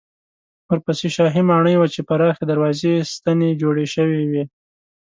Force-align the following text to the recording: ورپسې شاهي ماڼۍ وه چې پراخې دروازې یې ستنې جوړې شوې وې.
ورپسې 0.69 1.07
شاهي 1.15 1.41
ماڼۍ 1.49 1.75
وه 1.77 1.87
چې 1.93 2.01
پراخې 2.09 2.43
دروازې 2.51 2.87
یې 2.95 3.07
ستنې 3.13 3.49
جوړې 3.61 3.85
شوې 3.95 4.21
وې. 4.31 4.43